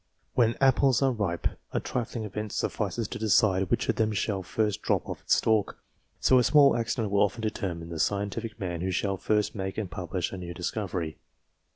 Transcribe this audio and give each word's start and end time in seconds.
When 0.33 0.57
apples 0.59 1.03
are 1.03 1.11
ripe, 1.11 1.47
a 1.73 1.79
trifling 1.79 2.23
event 2.23 2.53
suffices 2.53 3.07
to 3.09 3.19
decide, 3.19 3.69
which 3.69 3.87
of 3.87 3.97
them 3.97 4.13
shall 4.13 4.41
first 4.41 4.81
drop 4.81 5.07
off 5.07 5.21
its 5.21 5.35
stalk; 5.35 5.77
so 6.19 6.39
a 6.39 6.43
small 6.43 6.75
accident 6.75 7.11
will 7.11 7.21
often 7.21 7.41
determine 7.41 7.89
the 7.89 7.99
scientific 7.99 8.59
man 8.59 8.81
who 8.81 8.89
shall 8.89 9.17
first 9.17 9.53
make 9.53 9.77
and 9.77 9.91
publish 9.91 10.31
a 10.31 10.37
new 10.37 10.55
discovery. 10.55 11.19